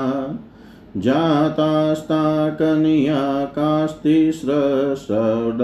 जातास्ता 1.04 2.24
कन्या 2.60 3.22
कास्तिस्रषड् 3.56 5.62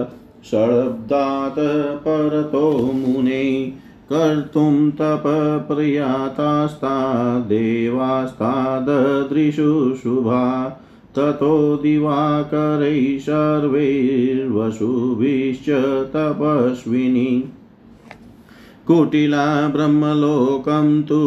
षड्ब्दात् 0.50 1.58
परतो 2.05 2.70
मुने 2.92 3.42
कर्तुं 4.11 4.91
तपप्रियातास्ता 4.91 7.39
देवास्ताददृशु 7.39 9.97
शुभा। 10.03 10.78
ततो 11.17 11.77
दिवाकरैः 11.77 13.19
सर्वैर्वसुभिश्च 13.19 15.67
तपस्विनी। 16.12 17.45
कुटिला 18.86 19.69
ब्रह्मलोकं 19.69 21.03
तु 21.03 21.20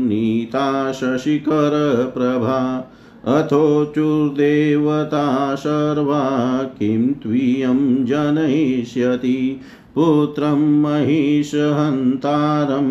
नीता 0.00 0.92
शशिकरप्रभा 0.92 2.86
अथोचुर्देवता 3.26 5.54
सर्वा 5.54 6.62
किं 6.62 7.12
त्वियं 7.12 8.06
जनयिष्यति। 8.06 9.60
पुत्रं 9.94 10.82
महिषहन्तारं 10.82 12.88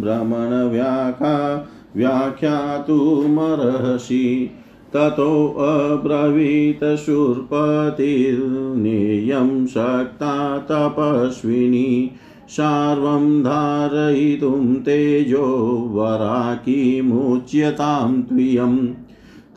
भ्रमणव्याखा 0.00 1.66
व्याख्यातुमर्हसि 1.96 4.50
ततोऽब्रवीत् 4.94 6.96
शूर्पतिर्नेयं 6.96 9.66
शक्ता 9.66 10.58
तपस्विनी, 10.58 12.10
सार्वं 12.48 13.42
धारयितुं 13.42 14.74
तेजो 14.74 15.46
वराकीमुच्यतां 15.92 18.22
त्वियम् 18.22 18.88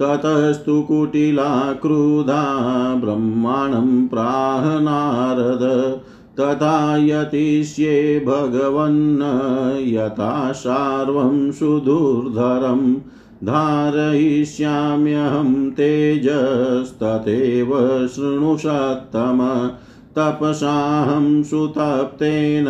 ततस्तु 0.01 0.81
कुटिला 0.81 1.73
क्रुधा 1.73 2.95
ब्रह्माणं 2.95 4.07
प्राह 4.07 4.79
नारद 4.79 6.01
तथा 6.39 6.97
यतिष्ये 6.97 8.19
भगवन् 8.19 9.87
यथा 9.87 10.51
सार्वं 10.51 11.51
सुदुर्धरं 11.51 12.95
धारयिष्याम्यहं 13.43 15.71
तेजस्तथैव 15.71 18.07
शृणुषत्तम 18.07 19.69
तपसाहं 20.17 21.43
सुतप्तेन 21.43 22.65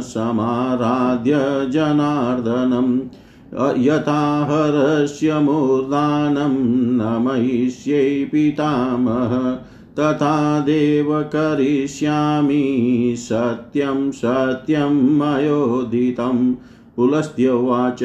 समाराध्य 0.00 1.66
जनार्दनम् 1.70 3.00
यथा 3.78 4.48
हरस्य 4.50 5.38
मूर्धानं 5.38 6.54
नमयिष्ये 7.00 8.28
पितामह। 8.32 9.58
तथा 9.98 10.60
देव 10.60 11.22
करिष्यामि 11.22 13.14
सत्यं 13.18 14.10
सत्यं 14.10 15.18
मयोदितं 15.18 16.54
पुलस्त्योवाच 16.96 18.02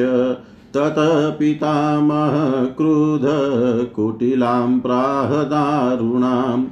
ततः 0.73 1.29
पितामह 1.29 2.65
क्रुधकुटिलां 2.65 4.79
प्राहदारुणां 4.79 6.65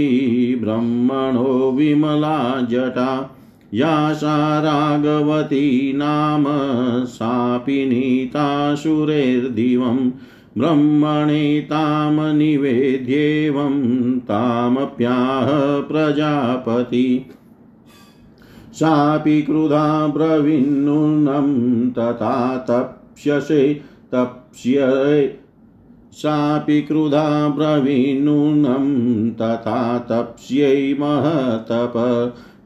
ब्रह्मणो 0.60 1.74
विमला 1.76 2.66
जटा। 2.70 3.36
या 3.74 4.12
सा 4.12 4.60
रागवती 4.60 5.92
नाम 5.96 6.44
सापि 7.04 7.86
नीतासुरेर्दिवं 7.86 10.10
ब्रह्मणे 10.58 11.60
तां 11.60 12.34
निवेद्येवं 12.34 14.18
तामप्याह 14.18 15.80
प्रजापति। 15.80 17.26
सापि 18.72 19.42
क्रुधा 19.42 20.06
ब्रवीन्नूनं 20.06 21.90
तथा 21.90 22.66
तप्स्यसे 22.70 23.80
तप्स्ये 24.14 25.38
सापि 26.12 26.82
क्रुधा 26.82 27.48
ब्रवीन्नूनं 27.48 29.30
तथा 29.30 29.98
तप्स्यै 29.98 30.96
महतप। 31.00 31.92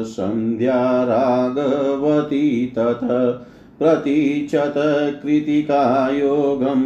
सन्ध्या 0.05 1.05
राघवती 1.05 2.73
तथ 2.79 3.41
प्रतीक्षत 3.82 4.75
कृतिकायोगं 5.23 6.82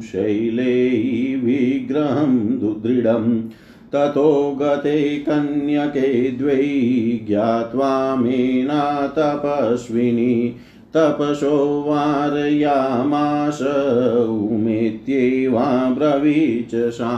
शैले 0.00 0.74
विग्रहं 1.36 2.58
दुदृढम् 2.58 3.40
ततो 3.92 4.56
गते 4.60 4.98
कन्यके 5.18 6.30
द्वै 6.30 6.66
ज्ञात्वा 7.26 8.16
मेना 8.16 9.06
तपस्विनी 9.18 10.54
तपसो 10.96 11.56
वारयामास 11.88 13.60
उमेत्येवाब्रवीच 14.52 16.74
सा 16.74 17.14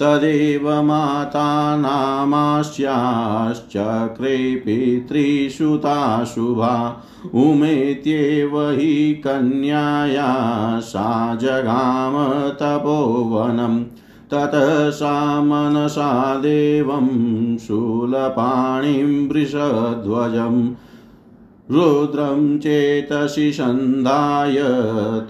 तदेव 0.00 0.82
माता 0.82 1.76
नामास्याश्चक्रे 1.76 4.56
पितृसुता 4.56 6.24
शुभा 6.24 7.04
उमेत्येव 7.34 8.70
हि 8.70 9.22
कन्याया 9.26 10.80
सा 10.80 11.34
जगाम 11.34 12.48
तपोवनम् 12.48 13.84
ततः 14.30 14.90
सा 14.90 15.42
मनसा 15.42 16.36
देवं 16.36 17.56
शूलपाणिं 17.56 19.28
वृषध्वजम् 19.28 20.70
रुद्रं 21.70 22.58
चेतसि 22.58 23.52
सन्धाय 23.52 24.56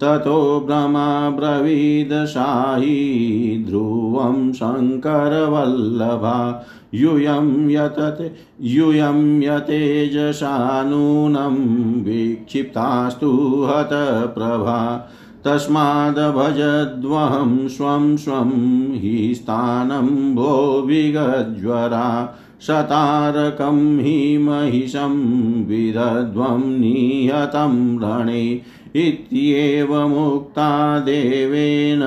ततो 0.00 0.64
ब्रह्मब्रवीदशाही 0.66 3.64
ध्रुवं 3.68 4.52
शङ्करवल्लभा। 4.52 6.66
यूयं 6.94 7.70
यतते, 7.70 8.32
यूयं 8.60 9.42
यतेजसा 9.42 10.82
नूनं 10.82 12.02
विक्षिप्तास्तु 12.02 13.66
हतप्रभा 13.70 15.10
तस्माद्भजद्वहं 15.44 17.68
स्वं 17.68 18.16
स्वं 18.16 18.50
हि 18.94 19.34
स्थानं 19.34 20.34
भो 20.34 20.82
विगज्वरा। 20.86 22.38
शतारकं 22.62 23.98
हि 23.98 24.38
महिषं 24.38 25.64
विदध्वं 25.64 26.58
निहतं 26.58 28.00
रणे। 28.00 28.60
इत्येवमुक्ता 28.96 31.00
देवेन 31.00 32.00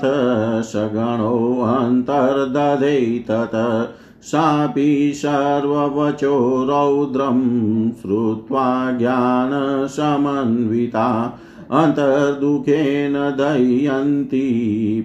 सगणोऽन्तर्दधे 0.63 3.25
तत् 3.31 3.99
सापि 4.23 5.11
सर्ववचो 5.15 6.65
रौद्रं 6.69 7.91
श्रुत्वा 7.91 8.91
ज्ञानसमन्विता 8.91 11.39
अन्तर्दुःखेन 11.71 13.13
दह्यन्ती 13.13 14.47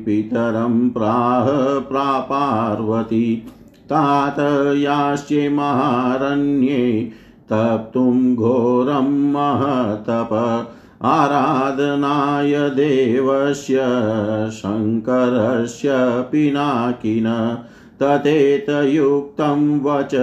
पितरं 0.06 0.90
प्राह 0.90 1.80
प्रापार्वती। 1.80 3.42
तात 3.84 4.36
यास्ये 4.76 5.48
महारण्ये 5.48 7.12
तप्तुं 7.50 8.34
घोरं 8.34 9.10
महतप 9.32 10.32
आराधनाय 11.04 12.52
देवस्य 12.70 13.80
शङ्करस्य 14.58 15.90
पिनाकिन 16.32 17.26
तथेतयुक्तं 18.02 19.60
वच 19.82 20.14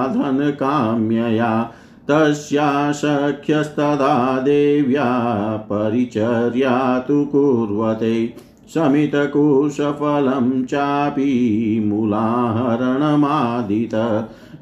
तस्या 2.11 2.93
सख्यस्तदा 2.93 4.41
देव्या 4.41 5.05
परिचर्या 5.71 7.05
तु 7.09 7.25
कुर्वते 7.25 8.35
शमितकुशफलं 8.75 10.65
चापि 10.65 11.83
मूलाहरणमादित 11.87 13.95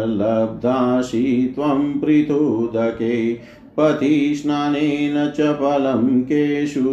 लब्धासि 0.09 1.53
त्वं 1.55 2.01
पृथुदके 2.01 3.35
पथिस्नानेन 3.81 5.31
च 5.31 5.41
फलं 5.41 6.23
केषु 6.23 6.85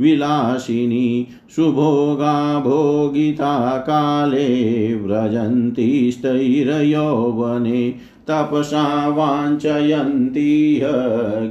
विलासिनी 0.00 1.26
सुभोगा 1.56 2.60
भोगिता 2.60 3.78
काले 3.78 4.94
व्रजन्ति 4.94 6.10
स्थैरयौवने 6.12 7.90
तपसा 8.30 9.08
वाञ्छयन्ति 9.08 10.80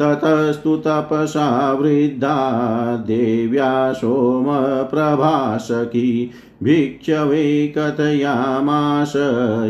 ततस्तु 0.01 0.77
तपसा 0.77 1.73
वृद्धा 1.73 2.97
देव्या 2.97 3.93
सोमप्रभासखी 3.93 6.31
भिक्षवे 6.63 7.75
कथयामास 7.79 9.13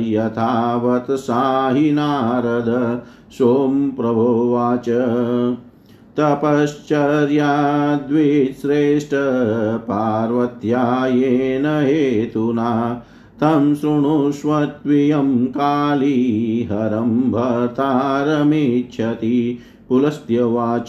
यथावत् 0.06 1.10
साहि 1.10 1.92
नारद 1.92 3.02
सोमप्रभोवाच 3.32 4.88
तपश्चर्याद्विश्रेष्ठ 6.18 9.10
पार्वत्या 9.88 11.06
येन 11.06 11.66
हेतुना 11.66 13.02
तं 13.40 13.74
शृणुष्वत्वियं 13.74 15.46
काली 15.46 16.68
हरं 16.72 17.32
भर्तारमिच्छति। 17.32 19.58
पुलस्त्यवाच। 19.88 20.88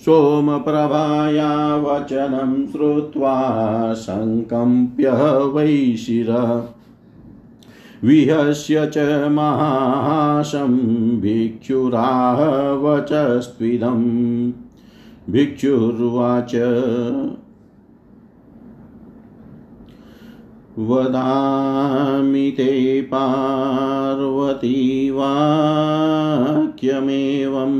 सोमप्रभाया 0.00 1.76
वचनं 1.76 2.66
श्रुत्वा 2.66 3.34
सङ्कम्प्य 3.94 5.10
वैशिर 5.54 6.30
विहस्य 8.04 8.90
च 8.94 8.98
महाशं 9.30 10.78
भिक्षुराह 11.20 12.40
वचस्त्विदं 12.72 14.00
भिक्षुर्वाच 15.30 16.54
वदामि 20.80 22.54
ते 22.56 23.02
पार्वती 23.02 25.10
वाक्यमेवं 25.10 27.74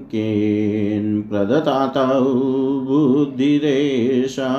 केन 0.00 1.22
प्रदतातौ 1.22 2.84
बुद्धिरेषा 2.84 4.54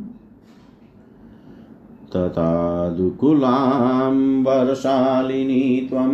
तथादुकुलां 2.16 4.44
वर्षालिनी 4.44 5.88
त्वं 5.90 6.12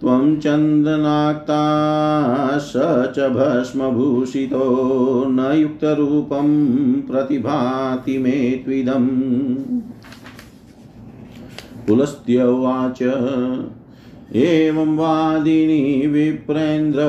त्वं 0.00 0.40
चन्दनाक्ता 0.40 1.62
स 2.58 2.72
च 3.16 3.18
भस्मभूषितो 3.18 5.24
न 5.28 5.52
युक्तरूपं 5.54 7.02
प्रतिभाति 7.02 8.18
मे 8.18 8.62
त्विदम् 8.64 9.08
पुलस्त्यवाच 11.86 13.02
एवं 14.36 14.96
वादिनी 14.96 16.06
विप्रेन्द्र 16.06 17.00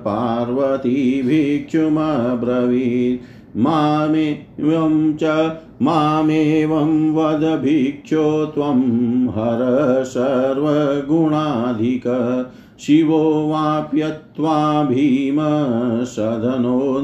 पार्वती 0.00 1.22
भिक्षुमब्रवीत् 1.22 3.56
मामेवं 3.56 5.14
च 5.14 5.56
मामेवं 5.82 7.14
वद 7.14 7.60
भिक्षो 7.62 8.46
त्वं 8.46 9.28
हर 9.28 10.04
सर्वगुणाधिक। 10.04 12.46
शिवो 12.80 13.48
वाप्यत्वा 13.48 14.84
भीम 14.84 15.36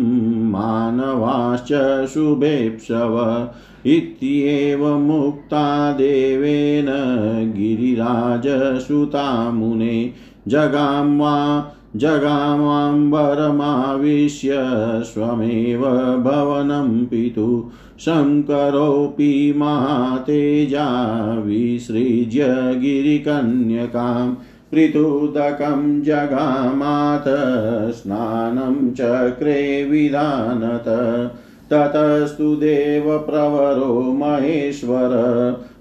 मानवाश्च 0.51 2.07
शुभेप्सव 2.07 3.47
इत्येवमुक्ता 3.85 5.91
देवेन 5.91 6.85
गिरिराजसुता 7.57 9.51
मुने 9.51 10.13
जगां 10.47 11.17
वा 11.17 11.71
जगामाम्बरमाविश्य 11.95 14.49
स्वमेव 15.03 15.81
भवनं 16.23 17.05
पितु। 17.05 17.71
शङ्करोऽपि 17.99 19.53
महातेजा 19.57 20.88
विसृज्य 21.45 22.75
गिरिकन्यकां 22.79 24.35
पृथुदकं 24.75 26.03
जगामाथ, 26.03 27.23
स्नानं 27.91 28.91
चक्रे 28.91 29.88
विधानत। 29.91 30.85
ततस्तु 31.73 32.55
देवप्रवरो 32.55 34.01
महेश्वर 34.01 35.11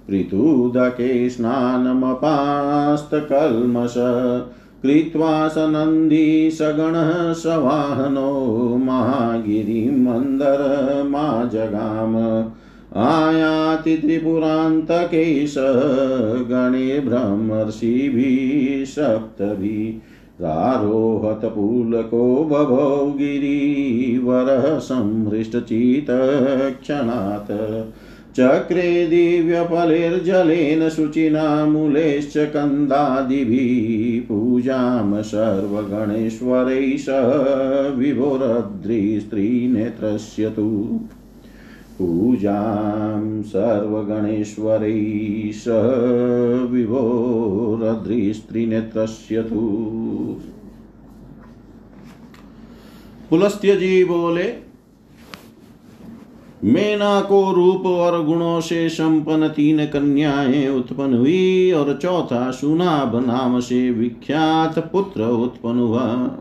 पृथुदके 0.09 1.31
स्नानमपास्तकल्मष। 1.31 3.95
कृत्वा 4.83 5.49
सनन्दी 5.49 6.51
सगणः 6.51 7.33
सवाहनो 7.33 8.81
महागिरिमन्दरमा 8.85 11.45
जगाम। 11.45 12.15
आयाति 12.97 13.97
त्रिपुरान्तके 13.97 15.47
स 15.47 15.55
गणेर्ब्रह्मर्षिभिः 16.51 18.85
सप्तभिः 18.85 20.45
रारोहतपुलको 20.45 22.45
बभौ 22.45 23.11
गिरिवरः 23.19 24.79
संहृष्टचितक्षणात् 24.79 27.53
चक्रे 28.37 29.07
दिव्यफलैर्जलेन 29.07 30.89
शुचिना 30.91 31.45
मूलेश्च 31.67 32.33
कन्दादिभिः 32.55 34.21
पूजां 34.29 35.23
सर्वगणेश्वरैः 35.23 36.97
सह 36.99 37.29
विभोरद्रिस्त्रीनेत्रस्य 37.99 40.51
तु 40.57 40.65
पूजां 41.99 43.43
सर्वगणेश्वरैः 43.43 45.53
सह 45.53 46.73
विभोरद्रिस्त्रिनेत्रस्य 46.73 49.43
तु। 49.43 49.61
पुलस्त्य 53.31 53.77
जी 53.77 54.05
बोले 54.05 54.65
मेना 56.65 57.21
को 57.21 57.53
रूप 57.53 57.87
और 57.87 58.25
गुणों 58.25 58.61
से 58.61 58.89
संपन्न 58.89 59.49
तीन 59.49 59.87
कन्याएँ 59.87 60.69
उत्पन्न 60.69 61.15
हुई 61.15 61.73
और 61.73 61.99
चौथा 62.03 62.51
सुनाभ 62.51 63.27
नाम 63.27 63.61
से 63.61 63.91
विख्यात 63.91 64.91
पुत्र 64.93 65.23
उत्पन्न 65.23 65.79
हुआ। 65.79 66.39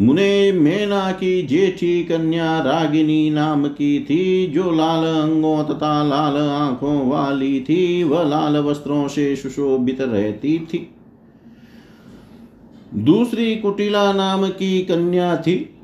मुने 0.00 0.52
मेना 0.52 1.12
की 1.12 1.42
जेठी 1.42 2.04
कन्या 2.04 2.58
रागिनी 2.58 3.30
नाम 3.30 3.66
की 3.66 4.00
थी, 4.00 4.46
जो 4.46 4.70
लाल 4.70 5.04
अंगों 5.04 5.64
तथा 5.64 6.02
लाल 6.02 6.36
आँखों 6.36 7.08
वाली 7.08 7.60
थी, 7.60 8.04
वह 8.04 8.22
वा 8.22 8.28
लाल 8.28 8.56
वस्त्रों 8.56 9.08
से 9.08 9.36
सुशोभित 9.36 10.00
रहती 10.00 10.58
थी। 10.58 10.90
दूसरी 12.94 13.56
कुटिला 13.56 14.12
नाम 14.12 14.48
की 14.48 14.82
कन्या 14.82 15.36
थी, 15.36 15.74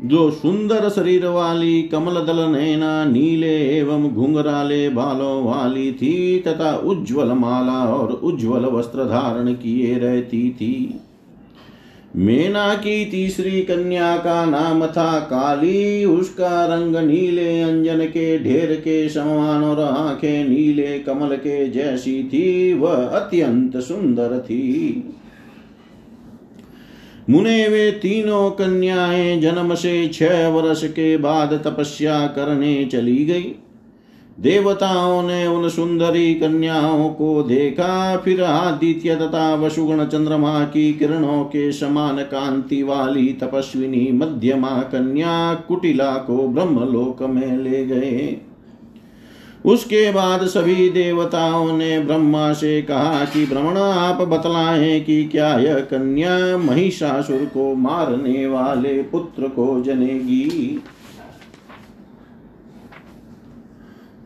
जो 0.00 0.30
सुंदर 0.30 0.88
शरीर 0.88 1.26
वाली 1.26 1.82
कमल 1.82 2.14
दल 2.14 2.36
नैना, 2.36 3.04
नीले 3.04 3.78
एवं 3.78 4.14
घुंघराले 4.14 4.88
बालों 4.88 5.44
वाली 5.44 5.92
थी, 5.92 6.38
तथा 6.38 6.76
उज्जवल 6.76 7.32
माला 7.32 7.84
और 7.94 8.12
उज्जवल 8.12 8.64
वस्त्र 8.64 9.04
धारण 9.04 9.52
किए 9.52 9.98
रहती 9.98 10.50
थी। 10.50 11.00
मेना 12.16 12.74
की 12.74 13.04
तीसरी 13.04 13.62
कन्या 13.62 14.16
का 14.16 14.44
नाम 14.44 14.86
था 14.86 15.18
काली। 15.18 16.04
उसका 16.04 16.66
रंग 16.66 16.96
नीले, 16.96 17.62
अंजन 17.62 17.98
के 17.98 18.38
ढेर 18.38 18.72
के 18.72 19.08
समान 19.08 19.64
और 19.64 19.80
आँखें 19.80 20.48
नीले, 20.48 20.98
कमल 20.98 21.36
के 21.36 21.68
जैसी 21.68 22.24
थी। 22.24 22.72
वह 22.72 22.94
अत्यंत 22.94 23.76
सुंदर 23.76 24.38
थी। 24.38 25.04
मुने 27.30 27.68
वे 27.68 27.90
तीनों 27.90 28.50
कन्याएँ 28.50 29.40
जन्म 29.40 29.74
से 29.74 30.08
छह 30.08 30.48
वर्ष 30.48 30.84
के 30.84 31.16
बाद 31.16 31.52
तपस्या 31.64 32.26
करने 32.26 32.84
चली 32.84 33.24
गई। 33.24 33.54
देवताओं 34.40 35.22
ने 35.22 35.46
उन 35.46 35.68
सुंदरी 35.68 36.34
कन्याओं 36.34 37.08
को 37.08 37.42
देखा, 37.42 38.16
फिर 38.16 38.42
आदित्य 38.42 39.16
तथा 39.16 39.54
वसुगण 39.54 40.04
चंद्रमा 40.04 40.64
की 40.64 40.92
किरणों 40.92 41.44
के 41.44 41.72
समान 41.72 42.16
कांति 42.16 42.82
वाली 42.82 43.32
तपस्विनी 43.32 44.12
मध्यमा 44.12 44.68
कन्या 44.68 45.54
कुटिला 45.54 46.14
को 46.14 46.48
ब्रह्मलोक 46.48 47.22
में 47.22 47.56
ले 47.56 47.84
गए। 47.84 48.36
उसके 49.64 50.12
बाद 50.12 50.46
सभी 50.46 50.88
देवताओं 50.88 51.78
ने 51.78 52.00
ब्रह्मा 52.00 52.52
से 52.52 52.82
कहा 52.82 53.24
कि, 53.24 53.46
ब्रह्मण, 53.46 53.76
आप 53.76 54.22
बतलाएँ 54.28 55.00
कि 55.00 55.24
क्या 55.24 55.58
यह 55.58 55.74
कन्या 55.74 56.58
महिषासुर 56.58 57.50
को 57.54 57.74
मारने 57.74 58.46
वाले 58.46 59.02
पुत्र 59.02 59.48
को 59.48 59.82
जनेगी? 59.82 60.82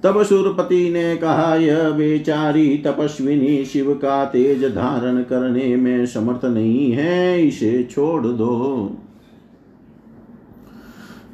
तब 0.05 0.23
सुरपति 0.23 0.91
ने 0.91 1.17
कहा, 1.17 1.55
यह 1.57 1.91
बेचारी 1.91 2.79
तपस्विनी 2.79 3.65
शिव 3.65 3.95
का 3.95 4.25
तेज 4.25 4.65
धारण 4.65 5.23
करने 5.23 5.77
में 5.77 6.07
समर्थ 6.07 6.45
नहीं 6.45 6.93
है, 6.93 7.47
इसे 7.47 7.89
छोड़ 7.91 8.27
दो। 8.27 8.91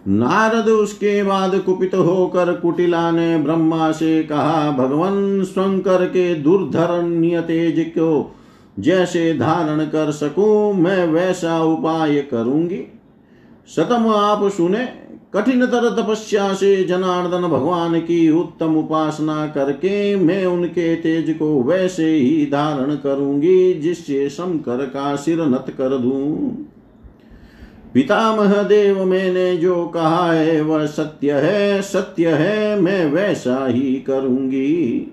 नारद 0.09 0.69
उसके 0.69 1.23
बाद 1.23 1.59
कुपित 1.59 1.95
होकर 1.95 2.53
कुटिला 2.53 3.11
ने 3.11 3.39
ब्रह्मा 3.39 3.93
से 3.93 4.23
कहा, 4.23 4.71
भगवान 4.71 5.45
शंकर 5.45 6.07
के 6.07 6.35
दुर्धरण्य 6.35 7.41
तेज 7.41 7.85
को 7.89 8.35
जैसे 8.79 9.35
धारण 9.35 9.85
कर 9.85 10.11
सकूँ, 10.11 10.73
मैं 10.73 11.07
वैसा 11.07 11.63
उपाय 11.63 12.21
करूँगी। 12.21 12.85
सतम 13.77 14.09
आप 14.09 14.49
सुने। 14.49 15.08
कठिनतर 15.35 16.03
तपस्या 16.03 16.55
से 16.55 16.85
जनार्दन 16.85 17.49
भगवान 17.49 18.01
की 18.01 18.31
उत्तम 18.31 18.77
उपासना 18.77 19.47
करके 19.47 20.17
मैं 20.17 20.47
उनके 20.47 20.97
तेज 20.97 21.37
को 21.39 21.63
वैसे 21.63 22.15
ही 22.15 22.47
धारण 22.47 22.95
करूँगी, 22.97 23.75
जिससे 23.75 24.31
शंकर 24.31 24.87
का 24.87 25.17
सिर 25.17 25.43
नत 25.43 25.67
कर 25.79 25.99
दूँ। 25.99 26.37
पितामह 27.95 28.63
देव, 28.63 29.05
मैंने 29.05 29.57
जो 29.57 29.87
कहा 29.87 30.33
है, 30.33 30.61
वह 30.61 30.87
सत्य 30.87 31.33
है। 31.33 31.83
सत्य 31.83 32.29
है, 32.29 32.81
मैं 32.81 33.07
वैसा 33.07 33.67
ही 33.67 33.95
करूँगी। 33.95 35.13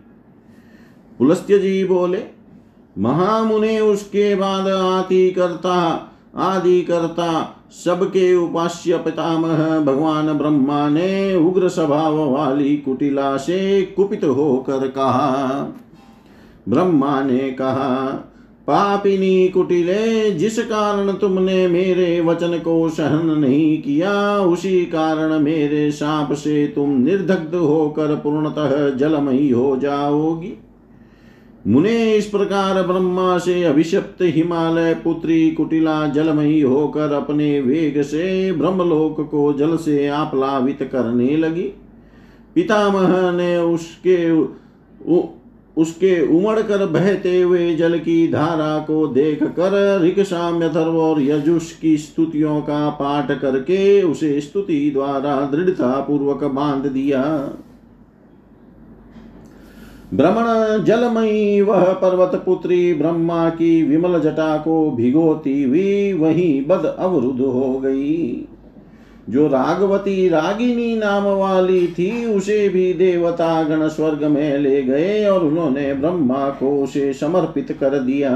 पुलस्त्य 1.20 1.60
जी 1.60 1.84
बोले, 1.84 2.24
महामुने, 2.98 3.80
उसके 3.80 4.36
बाद 4.36 4.68
आती 4.68 5.32
करता, 5.32 6.10
आदि 6.36 6.82
करता 6.82 7.55
सबके 7.72 8.36
उपास्य 8.36 8.98
पितामह 8.98 9.80
भगवान 9.80 10.34
ब्रह्मा 10.34 10.90
ने 10.90 11.36
उग्र 11.36 11.70
स्वभाव 11.70 12.30
वाली 12.30 12.78
कुटिला 12.78 13.38
से 13.38 13.82
कुपित 13.82 14.24
होकर 14.24 14.88
कहा, 14.88 15.58
ब्रह्मा 16.70 17.22
ने 17.24 17.52
कहा, 17.52 18.06
पापिनी 18.68 19.48
कुटिले, 19.48 20.32
जिस 20.32 20.60
कारण 20.60 21.12
तुमने 21.12 21.68
मेरे 21.68 22.22
वचन 22.22 22.58
को 22.58 22.90
सहन 22.90 23.26
नहीं 23.40 23.82
किया, 23.82 24.40
उसी 24.40 24.86
कारण 24.86 25.40
मेरे 25.40 25.92
साप 25.92 26.34
से 26.34 26.68
तुम 26.68 26.90
निर्दग्ध 26.90 27.56
होकर 27.56 28.16
पूर्णतः 28.16 28.90
जलमयी 28.90 29.50
हो 29.50 29.78
जाओगी। 29.78 30.54
मुने 31.66 32.16
इस 32.16 32.26
प्रकार 32.26 32.82
ब्रह्मा 32.84 33.38
से 33.38 33.64
अभिशप्त 33.64 34.22
हिमालय 34.22 34.94
पुत्री 34.94 35.52
कुटिला 35.52 36.08
जलमयी 36.08 36.60
होकर 36.62 37.14
अपने 37.14 37.60
वेग 37.60 38.02
से 38.02 38.52
ब्रह्मलोक 38.52 39.22
को 39.32 39.54
जल 39.54 39.76
से 39.78 40.08
आप्लावित 40.08 40.90
करने 40.92 41.38
लगी। 41.38 41.64
पितामह 42.56 43.32
ने 43.32 43.58
उसके 43.58 44.32
उ, 44.32 45.22
उसके 45.78 46.20
उमड़ 46.28 46.62
कर 46.62 46.86
बहते 46.86 47.42
हुए 47.42 47.76
जल 47.76 47.98
की 48.00 48.28
धारा 48.28 48.78
को 48.80 49.08
देख 49.08 49.44
कर 49.44 50.02
ऋक 50.04 50.20
साम्यथर्व 50.20 50.98
और 50.98 51.22
यजुष 51.22 51.72
की 51.72 51.98
स्तुतियों 51.98 52.62
का 52.62 52.90
पाठ 52.90 53.32
करके 53.32 54.02
उसे 54.02 54.40
स्तुति 54.42 54.90
द्वारा 54.94 55.36
दृढ़ता 55.46 55.92
पूर्वक 56.00 56.44
बाँध 56.44 56.86
दिया। 56.86 57.24
भ्रमण 60.16 60.84
जलमयी 60.84 61.62
वह 61.62 61.84
पर्वत 61.94 62.42
पुत्री 62.46 62.94
ब्रह्मा 62.94 63.50
की 63.50 63.84
विमल 63.84 64.20
जटा 64.20 64.58
को 64.58 64.92
भिगोती 64.92 65.64
हुई 65.64 66.14
वहीं 66.14 66.66
बद 66.66 66.96
अवरुद्ध 67.00 67.42
हो 67.42 67.80
गई। 67.80 68.48
जो 69.30 69.48
रागवती 69.48 70.30
रागिनी 70.30 70.96
नाम 70.96 71.24
वाली 71.24 71.88
थी, 71.88 72.26
उसे 72.26 72.70
भी 72.70 72.94
देवता 72.94 73.64
गण 73.64 73.88
स्वर्ग 73.88 74.24
में 74.24 74.58
ले 74.58 74.82
गए 74.82 75.26
और 75.26 75.44
उन्होंने 75.44 75.94
ब्रह्मा 75.94 76.50
को 76.50 76.84
उसे 76.84 77.14
समर्पित 77.14 77.78
कर 77.80 78.00
दिया। 78.00 78.36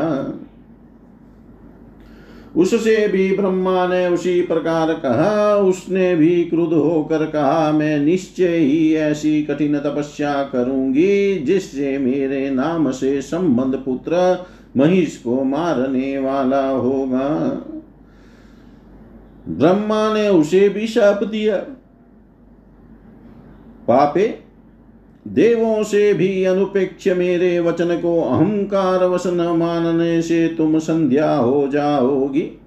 उससे 2.59 3.07
भी 3.07 3.35
ब्रह्मा 3.35 3.87
ने 3.87 4.07
उसी 4.07 4.41
प्रकार 4.41 4.93
कहा, 4.93 5.55
उसने 5.55 6.15
भी 6.15 6.45
क्रुद्ध 6.45 6.73
होकर 6.73 7.25
कहा, 7.25 7.71
मैं 7.71 7.99
निश्चय 7.99 8.57
ही 8.57 8.95
ऐसी 8.95 9.43
कठिन 9.43 9.79
तपस्या 9.79 10.43
करूँगी, 10.43 11.39
जिससे 11.39 11.97
मेरे 11.97 12.49
नाम 12.49 12.91
से 12.91 13.21
संबंध 13.21 13.75
पुत्र 13.75 14.45
महिष 14.77 15.17
को 15.17 15.43
मारने 15.43 16.19
वाला 16.19 16.69
होगा। 16.69 17.29
ब्रह्मा 19.47 20.13
ने 20.13 20.29
उसे 20.29 20.69
भी 20.69 20.87
शाप 20.87 21.23
दिया। 21.23 21.57
पापे 23.87 24.48
देवों 25.27 25.83
से 25.83 26.13
भी 26.13 26.43
अनुपेक्ष 26.43 27.07
मेरे 27.07 27.59
वचन 27.59 27.97
को 27.97 28.21
अहंकार 28.21 29.05
वश 29.05 29.23
न 29.27 29.41
मानने 29.57 30.21
से 30.21 30.47
तुम 30.47 30.79
संध्या 30.79 31.33
हो 31.33 31.67
जाओगी। 31.67 32.59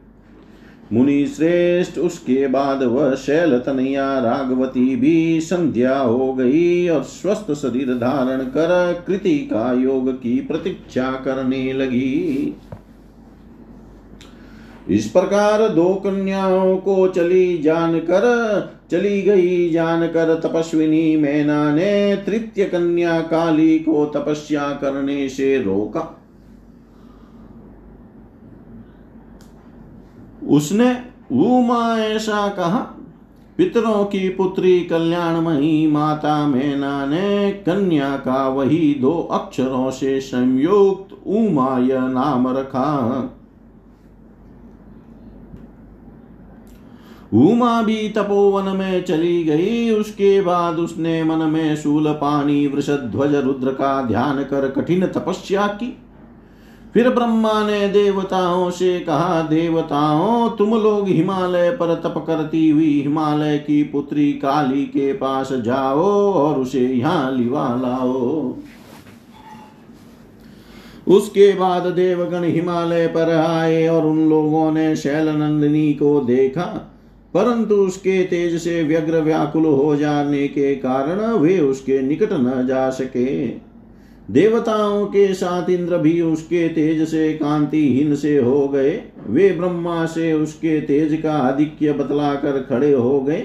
मुनि 0.92 1.26
श्रेष्ठ, 1.26 1.98
उसके 1.98 2.46
बाद 2.46 2.82
वह 2.82 3.14
शैल 3.14 3.58
तनया 3.58 4.18
रागवती 4.18 4.96
भी 4.96 5.40
संध्या 5.40 5.98
हो 5.98 6.34
गई 6.34 6.88
और 6.88 7.02
स्वस्थ 7.02 7.52
शरीर 7.52 7.94
धारण 7.94 8.38
कर 8.38 9.04
कृति 9.06 9.38
का 9.38 9.72
योग 9.72 10.12
की 10.12 10.40
प्रतीक्षा 10.40 11.12
करने 11.12 11.72
लगी। 11.72 12.54
इस 14.88 15.06
प्रकार 15.06 15.68
दो 15.68 15.94
कन्याओं 15.94 16.76
को 16.76 17.08
चली 17.08 17.58
जानकर, 17.58 18.24
चली 18.90 19.22
गई 19.22 19.70
जानकर 19.70 20.40
तपस्विनी 20.40 21.16
मैना 21.16 21.74
ने 21.74 22.16
तृतीय 22.16 22.64
कन्या 22.64 23.20
काली 23.20 23.78
को 23.78 24.06
तपस्या 24.06 24.68
करने 24.72 25.28
से 25.28 25.62
रोका। 25.62 26.18
उसने 30.48 30.92
उमा 31.32 31.98
ऐसा 31.98 32.48
कहा, 32.48 32.78
पितरों 33.58 34.04
की 34.04 34.28
पुत्री 34.28 34.80
कल्याणमयी 34.80 35.86
माता 35.86 36.46
मैना 36.46 37.06
ने 37.06 37.50
कन्या 37.50 38.16
का 38.16 38.48
वही 38.48 38.94
दो 39.00 39.12
अक्षरों 39.12 39.90
से 39.90 40.20
संयुक्त 40.20 41.26
उमा 41.26 41.78
यह 41.78 42.00
नाम 42.00 42.48
रखा। 42.48 43.38
उमा 47.32 47.82
भी 47.82 48.08
तपोवन 48.08 48.76
में 48.76 49.04
चली 49.04 49.44
गई 49.44 49.90
उसके 49.90 50.40
बाद 50.40 50.78
उसने 50.78 51.22
मन 51.24 51.44
में 51.44 51.76
शूल 51.76 52.12
पानी 52.12 52.66
वृषध्वज 52.66 53.34
रुद्र 53.34 53.72
का 53.72 54.02
ध्यान 54.02 54.42
कर 54.42 54.68
कठिन 54.70 55.06
तपस्या 55.06 55.66
की 55.66 55.96
फिर 56.94 57.08
ब्रह्मा 57.10 57.66
ने 57.66 57.88
देवताओं 57.88 58.70
से 58.70 58.98
कहा, 59.00 59.40
देवताओं, 59.42 60.50
तुम 60.50 60.74
लोग 60.74 61.08
हिमालय 61.08 61.70
पर 61.70 61.94
तप 61.94 62.24
करती 62.26 62.68
हुई 62.70 63.00
हिमालय 63.00 63.58
की 63.58 63.82
पुत्री 63.82 64.32
काली 64.32 64.84
के 64.84 65.12
पास 65.12 65.52
जाओ 65.52 66.04
और 66.32 66.60
उसे 66.60 66.86
यहाँ 66.86 67.32
लिवा 67.32 67.66
लाओ। 67.82 68.54
उसके 71.08 71.52
बाद 71.52 71.86
देवगण 71.86 72.44
हिमालय 72.44 73.06
पर 73.06 73.34
आए 73.36 73.86
और 73.88 74.06
उन 74.06 74.28
लोगों 74.28 74.72
ने 74.72 74.96
शैल 74.96 75.28
नंदिनी 75.28 75.92
को 75.92 76.20
देखा। 76.20 76.91
परंतु 77.34 77.74
उसके 77.74 78.22
तेज 78.24 78.56
से 78.62 78.82
व्यग्र 78.82 79.20
व्याकुल 79.20 79.64
हो 79.64 79.96
जाने 79.96 80.46
के 80.48 80.74
कारण 80.74 81.20
वे 81.32 81.58
उसके 81.60 82.00
निकट 82.02 82.32
न 82.32 82.66
जा 82.68 82.90
सके। 82.90 83.46
देवताओं 84.30 85.06
के 85.06 85.34
साथ 85.34 85.70
इंद्र 85.70 85.98
भी 85.98 86.20
उसके 86.20 86.68
तेज 86.68 87.08
से 87.08 87.32
कांतिहीन 87.32 88.14
से 88.14 88.36
हो 88.38 88.68
गए। 88.68 88.90
वे 89.28 89.50
ब्रह्मा 89.50 90.04
से 90.06 90.32
उसके 90.32 90.80
तेज 90.80 91.20
का 91.22 91.32
आधिक्य 91.32 91.92
बतलाकर 91.92 92.60
खड़े 92.60 92.92
हो 92.92 93.20
गए। 93.20 93.44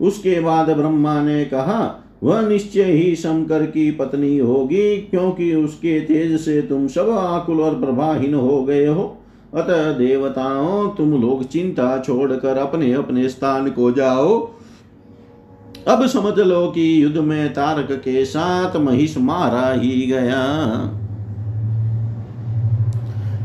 उसके 0.00 0.40
बाद 0.40 0.70
ब्रह्मा 0.70 1.22
ने 1.22 1.44
कहा, 1.44 2.04
वह 2.22 2.48
निश्चय 2.48 2.82
ही 2.82 3.16
शंकर 3.16 3.66
की 3.66 3.90
पत्नी 3.90 4.38
होगी, 4.38 4.96
क्योंकि 4.96 5.54
उसके 5.54 6.00
तेज 6.00 6.40
से 6.40 6.60
तुम 6.62 6.86
सब 6.86 7.10
आकुल 7.10 7.60
और 7.60 7.80
प्रभाहीन 7.80 8.34
हो 8.34 8.62
गए 8.64 8.86
हो। 8.86 9.14
अतः 9.54 9.92
देवताओं, 9.92 10.88
तुम 10.88 11.22
लोग 11.22 11.44
चिंता 11.44 11.98
छोड़कर 11.98 12.58
अपने 12.58 12.92
अपने 12.92 13.28
स्थान 13.28 13.70
को 13.70 13.90
जाओ। 13.90 14.50
अब 15.88 16.06
समझ 16.06 16.38
लो 16.38 16.66
कि 16.66 17.02
युद्ध 17.04 17.16
में 17.16 17.52
तारक 17.52 17.92
के 17.92 18.24
साथ 18.24 18.76
महिष 18.76 19.18
मारा 19.18 19.72
ही 19.72 20.06
गया। 20.06 20.42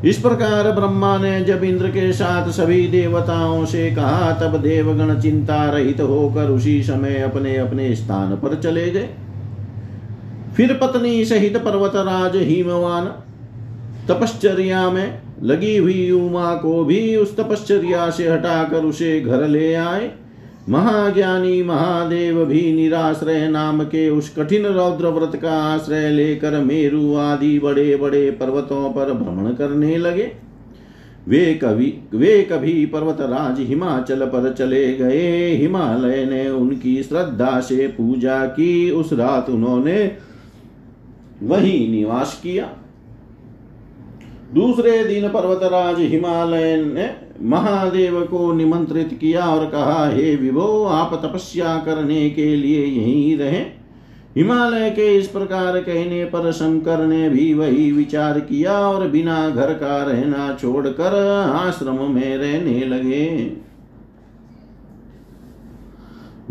इस 0.06 0.18
प्रकार 0.20 0.72
ब्रह्मा 0.72 1.18
ने 1.18 1.42
जब 1.42 1.64
इंद्र 1.64 1.88
के 1.88 2.14
साथ 2.14 2.50
सभी 2.50 2.88
देवताओं 2.88 3.66
से 3.66 3.92
कहा, 3.92 4.32
तब 4.32 4.58
देवगण 4.58 5.22
चिंता 5.22 5.70
रहित 5.70 6.02
होकर 6.02 6.50
उसी 6.50 6.84
समय 6.84 7.22
अपने 7.22 7.58
अपने 7.58 7.96
स्थान 7.96 8.36
पर 8.36 8.56
चले 8.56 8.90
गए। 8.92 9.10
फिर 10.58 10.74
पत्नी 10.74 11.26
सहित 11.26 11.58
पर्वतराज 11.58 12.36
हिमवान 12.36 13.06
तपश्चर्या 14.08 14.90
में 14.90 15.23
लगी 15.44 15.78
हुई 15.78 16.12
उमा 16.12 16.54
को 16.56 16.84
भी 16.86 17.16
उस 17.16 17.36
तपश्चर्या 17.38 18.10
से 18.10 18.30
हटाकर 18.30 18.86
उसे 18.86 19.22
घर 19.22 19.48
ले 19.48 19.74
आए। 19.74 20.12
महाज्ञानी 20.70 21.64
महादेव 21.64 22.46
भी 22.46 22.74
निराश्रय 22.74 23.48
नाम 23.48 23.84
के 23.84 24.10
उस 24.10 24.30
कठिन 24.36 24.66
रौद्र 24.66 25.08
व्रत 25.08 25.36
का 25.36 25.52
आश्रय 25.64 26.10
लेकर 26.10 26.60
मेरु 26.60 27.16
आदि 27.16 27.60
बड़े 27.60 27.96
बड़े 27.96 28.32
पर्वतों 28.32 28.90
पर 28.90 29.14
भ्रमण 29.14 29.54
करने 29.54 29.98
लगे। 29.98 30.32
वे 31.28 31.54
कभी 31.54 31.94
वे 32.14 32.42
कभी 32.42 32.86
पर्वतराज 32.86 33.60
हिमाचल 33.60 34.26
पर 34.26 34.54
चले 34.54 34.94
गए। 34.94 35.56
हिमालय 35.56 36.26
ने 36.26 36.50
उनकी 36.50 37.04
श्रद्धा 37.04 37.60
से 37.60 37.88
पूजा 37.88 38.46
की। 38.46 38.92
उस 38.92 39.14
रात 39.14 39.50
उन्होंने 39.50 40.12
वही 41.44 41.88
निवास 41.92 42.40
किया। 42.44 42.70
दूसरे 44.54 45.04
दिन 45.04 45.28
पर्वतराज 45.30 46.00
हिमालय 46.00 46.76
ने 46.78 47.10
महादेव 47.42 48.22
को 48.22 48.52
निमंत्रित 48.54 49.18
किया 49.22 49.46
और 49.46 49.66
कहा, 49.66 50.10
हे 50.10 50.36
विभो, 50.36 50.84
आप 50.86 51.14
तपस्या 51.24 51.78
करने 51.78 52.30
के 52.30 52.56
लिए 52.56 52.86
यहीं 52.86 53.38
रहे। 53.38 53.60
हिमालय 54.38 54.90
के 54.90 55.16
इस 55.16 55.28
प्रकार 55.28 55.80
कहने 55.82 56.24
पर 56.26 56.52
शंकर 56.52 57.06
ने 57.08 57.30
भी 57.30 57.54
वही 57.54 57.92
विचार 57.92 58.40
किया 58.40 58.80
और 58.80 59.08
बिना 59.08 59.50
घर 59.50 59.74
का 59.74 59.98
रहना 60.04 60.58
छोड़कर 60.62 61.16
आश्रम 61.56 62.00
में 62.12 62.38
रहने 62.38 62.80
लगे। 62.86 63.28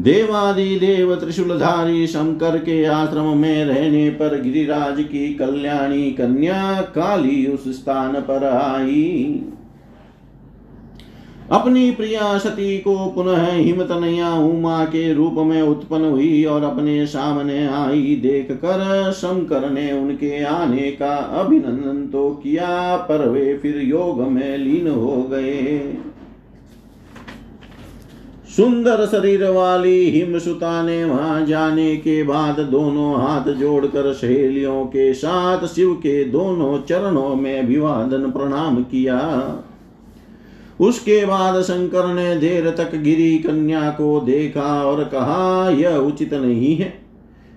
देवादि 0.01 0.79
देव 0.79 1.15
त्रिशूलधारी 1.15 2.07
शंकर 2.07 2.57
के 2.59 2.85
आश्रम 2.85 3.37
में 3.39 3.65
रहने 3.65 4.11
पर 4.11 4.41
गिरिराज 4.43 5.03
की 5.03 5.35
कल्याणी 5.35 6.11
कन्या 6.11 6.81
काली 6.95 7.47
उस 7.47 7.69
स्थान 7.69 8.15
पर 8.21 8.45
आई। 8.45 9.43
अपनी 11.51 11.91
प्रिया 11.91 12.37
सती 12.39 12.79
को 12.79 12.95
पुनः 13.07 13.47
हिमतनया 13.47 14.33
उमा 14.35 14.85
के 14.85 15.13
रूप 15.15 15.35
में 15.39 15.61
उत्पन्न 15.63 16.05
हुई 16.05 16.45
और 16.45 16.63
अपने 16.63 17.07
सामने 17.07 17.67
आई। 17.67 18.15
देख 18.23 18.53
कर 18.53 19.13
शंकर 19.13 19.71
ने 19.71 19.93
उनके 19.93 20.43
आने 20.43 20.91
का 20.93 21.15
अभिनंदन 21.15 22.07
तो 22.13 22.31
किया, 22.43 22.97
पर 22.97 23.29
वे 23.29 23.57
फिर 23.57 23.81
योग 23.81 24.23
में 24.23 24.59
लीन 24.59 24.89
हो 24.89 25.23
गए। 25.23 25.79
सुंदर 28.57 29.07
शरीर 29.07 29.45
वाली 29.45 30.11
हिमसुता 30.11 30.83
ने 30.83 31.05
वहाँ 31.05 31.47
जाने 31.47 31.97
के 31.97 32.23
बाद 32.23 32.61
दोनों 32.61 33.15
हाथ 33.23 33.53
जोड़कर 33.53 34.13
सहेलियों 34.13 34.85
के 34.85 35.15
साथ 35.15 35.67
शिव 35.67 35.93
के 35.95 36.25
दोनों 36.25 36.79
चरणों 36.79 37.35
में 37.35 37.59
अभिवादन 37.59 38.31
प्रणाम 38.31 38.83
किया। 38.83 39.21
उसके 40.81 41.25
बाद 41.25 41.63
शंकर 41.63 42.07
ने 42.07 42.37
देर 42.37 42.71
तक 42.71 42.95
गिरी 42.95 43.39
कन्या 43.39 43.91
को 43.91 44.21
देखा 44.21 44.85
और 44.85 45.05
कहा, 45.05 45.71
यह 45.71 45.97
उचित 45.97 46.35
नहीं 46.35 46.77
है। 46.77 46.93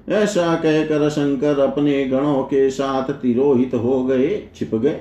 ऐसा 0.10 0.56
कहकर 0.56 1.10
शंकर 1.10 1.60
अपने 1.60 2.04
गणों 2.06 2.44
के 2.44 2.70
साथ 2.70 3.12
तिरोहित 3.14 3.74
हो 3.74 4.04
गए, 4.04 4.48
छिप 4.56 4.76
गए। 4.76 5.00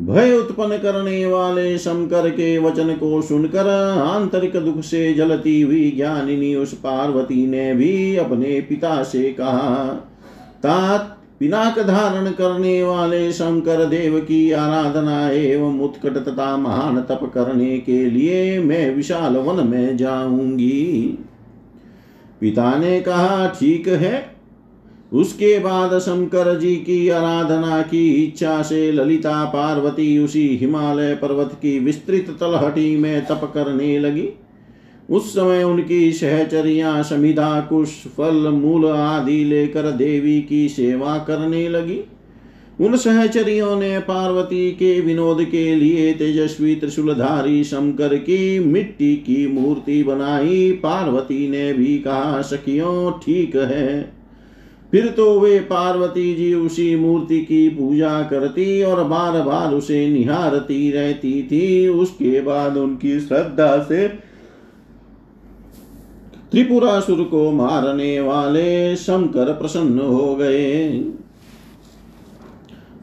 भय 0.00 0.32
उत्पन्न 0.34 0.76
करने 0.78 1.24
वाले 1.26 1.76
शंकर 1.78 2.28
के 2.30 2.56
वचन 2.58 2.92
को 2.94 3.20
सुनकर 3.22 3.68
आंतरिक 4.00 4.56
दुख 4.56 4.80
से 4.80 5.12
जलती 5.14 5.60
हुई 5.60 5.90
ज्ञानिनी 5.90 6.54
उस 6.54 6.72
पार्वती 6.74 7.46
ने 7.46 7.74
भी 7.74 8.16
अपने 8.16 8.60
पिता 8.60 9.02
से 9.02 9.32
कहा, 9.32 9.84
तात 10.62 11.16
पिनाक 11.40 11.78
धारण 11.78 12.30
करने 12.30 12.82
वाले 12.82 13.32
शंकर 13.32 13.84
देव 13.84 14.18
की 14.20 14.50
आराधना 14.52 15.28
एवं 15.30 15.80
उत्कट 15.80 16.16
तथा 16.18 16.56
महान 16.56 17.00
तप 17.00 17.30
करने 17.34 17.78
के 17.78 18.04
लिए 18.06 18.58
मैं 18.60 18.94
विशाल 18.94 19.36
वन 19.36 19.66
में 19.68 19.96
जाऊँगी। 19.96 21.18
पिता 22.40 22.76
ने 22.78 23.00
कहा, 23.00 23.46
ठीक 23.50 23.88
है 23.88 24.39
उसके 25.12 25.58
बाद 25.58 25.98
शंकर 25.98 26.58
जी 26.58 26.76
की 26.76 27.08
आराधना 27.08 27.82
की 27.82 28.24
इच्छा 28.24 28.62
से 28.62 28.92
ललिता 28.92 29.44
पार्वती 29.44 30.18
उसी 30.18 30.56
हिमालय 30.56 31.14
पर्वत 31.14 31.52
की 31.52 31.78
विस्तृत 31.78 32.36
तलहटी 32.40 32.96
में 32.96 33.26
तप 33.26 33.50
करने 33.54 33.98
लगी। 33.98 34.28
उस 35.10 35.32
समय 35.32 35.62
उनकी 35.62 36.12
सहचरिया, 36.12 37.02
समिधा, 37.02 37.60
कुश, 37.60 37.88
फल, 37.88 38.48
मूल 38.48 38.86
आदि 38.86 39.44
लेकर 39.44 39.82
देवी 39.82 40.42
की 40.42 40.68
सेवा 40.68 41.18
करने 41.18 41.68
लगी। 41.68 42.00
उन 42.80 42.96
सहचरियों 42.96 43.76
ने 43.76 43.98
पार्वती 43.98 44.70
के 44.70 45.00
विनोद 45.00 45.44
के 45.44 45.74
लिए 45.74 46.12
तेजस्वी 46.12 46.74
त्रिशूलधारी 46.74 47.64
शंकर 47.64 48.16
की 48.16 48.58
मिट्टी 48.58 49.16
की 49.16 49.46
मूर्ति 49.46 50.02
बनाई। 50.02 50.72
पार्वती 50.72 51.48
ने 51.48 51.72
भी 51.72 51.98
कहा, 51.98 52.42
सखियों, 52.42 53.10
ठीक 53.10 53.56
है। 53.56 54.19
फिर 54.92 55.06
तो 55.06 55.38
वे 55.40 55.58
पार्वती 55.60 56.34
जी 56.34 56.52
उसी 56.54 56.94
मूर्ति 56.96 57.38
की 57.40 57.68
पूजा 57.68 58.22
करती 58.22 58.82
और 58.82 59.02
बार 59.04 59.40
बार 59.42 59.74
उसे 59.74 60.08
निहारती 60.08 60.90
रहती 60.90 61.42
थी। 61.42 61.88
उसके 61.88 62.40
बाद 62.40 62.76
उनकी 62.76 63.18
श्रद्धा 63.20 63.82
से 63.82 64.08
त्रिपुरासुर 66.52 67.22
को 67.22 67.50
मारने 67.52 68.20
वाले 68.20 68.96
शंकर 68.96 69.52
प्रसन्न 69.52 69.98
हो 69.98 70.34
गए। 70.34 71.04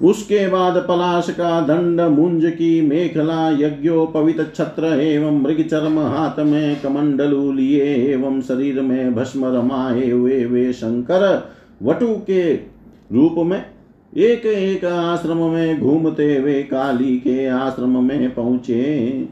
उसके 0.01 0.47
बाद 0.47 0.77
पलाश 0.77 1.29
का 1.29 1.59
दंड 1.61 2.01
मुंज 2.11 2.45
की 2.45 2.81
मेखला 2.81 3.49
यज्ञोपवित 3.59 4.41
छत्र 4.55 4.85
एवं 5.01 5.41
मृग 5.41 5.61
चर्म 5.67 5.99
हाथ 5.99 6.39
में 6.39 6.79
कमंडलू 6.81 7.51
लिए 7.51 7.85
एवं 8.13 8.41
शरीर 8.41 8.81
में 8.81 9.15
भस्म 9.15 9.55
रमाए 9.55 10.09
हुए 10.09 10.45
वे 10.45 10.71
शंकर 10.73 11.25
वटु 11.81 12.07
के 12.07 12.53
रूप 13.11 13.35
में, 13.37 13.65
एक 14.13 14.45
एक 14.45 14.85
आश्रम 14.85 15.37
में 15.37 15.79
घूमते 15.79 16.37
हुए 16.37 16.61
काली 16.63 17.17
के 17.17 17.45
आश्रम 17.45 18.03
में 18.03 18.33
पहुँचे। 18.35 19.27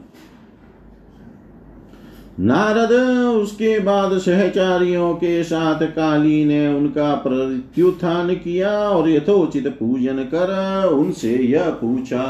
नारद 2.40 2.92
उसके 3.36 3.78
बाद 3.78 4.18
सहचारियों 4.18 5.14
के 5.14 5.42
साथ 5.44 5.86
काली 5.86 6.44
ने 6.44 6.66
उनका 6.68 7.14
प्रत्युत्थान 7.14 8.34
किया 8.34 8.70
और 8.70 9.08
यथोचित 9.08 9.68
पूजन 9.68 10.22
कर 10.24 10.88
उनसे 10.88 11.36
यह 11.36 11.70
पूछा। 11.70 12.24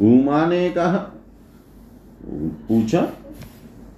उमा 0.00 0.46
ने 0.46 0.70
कहा, 0.70 0.98
पूछा, 2.68 3.00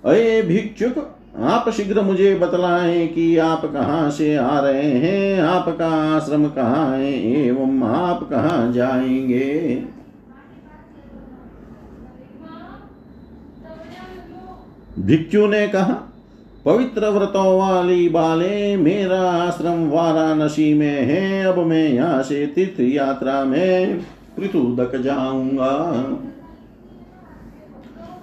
अये 0.04 0.42
भिक्षुक 0.42 1.11
आप 1.38 1.68
शीघ्र 1.70 2.00
मुझे 2.00 2.34
बतलाएँ 2.34 3.08
कि 3.08 3.38
आप 3.38 3.64
कहाँ 3.64 4.10
से 4.10 4.36
आ 4.36 4.60
रहे 4.60 4.82
हैं, 4.82 5.42
आपका 5.42 6.16
आश्रम 6.16 6.48
कहाँ 6.48 6.96
है 6.96 7.12
एवं 7.46 7.82
आप 7.82 8.28
कहाँ 8.30 8.72
जाएँगे? 8.72 9.84
भिक्षु 14.98 15.46
ने 15.46 15.68
कहा, 15.68 16.08
पवित्र 16.64 17.08
व्रतों 17.08 17.58
वाली 17.58 18.08
बाले, 18.08 18.76
मेरा 18.76 19.20
आश्रम 19.20 19.90
वाराणसी 19.90 20.74
में 20.74 21.02
है, 21.02 21.44
अब 21.44 21.58
मैं 21.58 21.88
यहाँ 21.88 22.22
से 22.22 22.46
तीर्थ 22.46 22.80
यात्रा 22.80 23.44
में 23.44 24.00
पृथु 24.36 24.76
पृथुदक 24.76 24.96
जाऊँगा। 24.96 26.02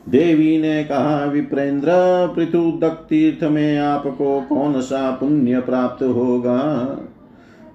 देवी 0.10 0.58
ने 0.58 0.84
कहा, 0.84 1.26
विप्रेंद्र 1.26 1.90
पृथुदक 2.36 3.06
तीर्थ 3.10 3.44
में 3.44 3.78
आपको 3.78 4.42
कौन 4.42 4.82
सा 4.82 5.12
पुण्य 5.12 5.60
प्राप्त 5.60 6.04
होगा? 6.04 6.60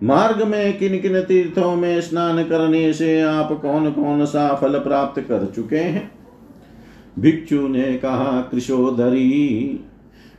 मार्ग 0.03 0.43
में 0.43 0.79
किन 0.79 0.99
किन 0.99 1.21
तीर्थों 1.21 1.77
में 1.77 2.01
स्नान 2.01 2.45
करने 2.45 2.93
से 2.93 3.21
आप 3.21 3.59
कौन 3.63 3.91
कौन 3.91 4.25
सा 4.25 4.55
फल 4.55 4.79
प्राप्त 4.79 5.21
कर 5.21 5.53
चुके 5.57 5.77
हैं? 5.77 6.11
भिक्षु 7.19 7.69
ने 7.69 7.95
कहा 7.99 8.49
कृषोधरी 8.53 9.81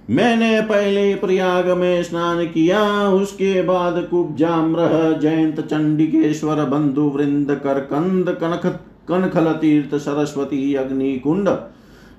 मैंने 0.10 0.62
पहले 0.62 1.15
प्रयाग 1.15 1.69
में 1.69 2.03
स्नान 2.03 2.45
किया, 2.45 3.10
उसके 3.10 3.62
बाद 3.62 4.08
कुब्जाम्र 4.12 4.79
जयंत 5.21 5.62
चंडिकेश्वर, 5.62 6.55
बंधु 6.55 7.01
वृंद, 7.01 7.51
करकंद 7.63 8.29
कनक 8.29 8.79
कनखल 9.10 9.51
तीर्थ 9.51 9.95
सरस्वती, 9.95 10.73
अग्निकुंड 10.73 11.49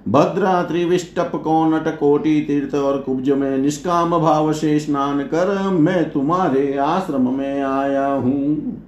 भद्रा 0.08 0.62
त्रिविष्टप 0.62 1.32
कोनट 1.34 1.88
कोटि 1.98 2.40
तीर्थ 2.40 2.74
और 2.74 2.98
कुब्ज 2.98 3.30
में 3.30 3.56
निष्काम 3.58 4.10
भाव 4.18 4.52
से 4.52 4.78
स्नान 4.78 5.22
कर 5.24 5.48
मैं 5.70 6.10
तुम्हारे 6.10 6.76
आश्रम 6.76 7.28
में 7.34 7.62
आया 7.62 8.06
हूँ। 8.06 8.82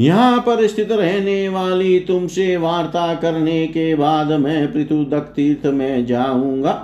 यहाँ 0.00 0.38
पर 0.40 0.66
स्थित 0.66 0.92
रहने 0.92 1.48
वाली 1.48 1.98
तुमसे 2.00 2.56
वार्ता 2.56 3.14
करने 3.14 3.66
के 3.66 3.94
बाद 3.94 4.32
मैं 4.32 4.72
पृथुदक 4.72 5.32
तीर्थ 5.36 5.66
में 5.66 6.06
जाऊँगा। 6.06 6.82